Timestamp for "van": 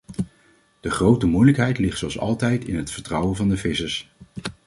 3.35-3.49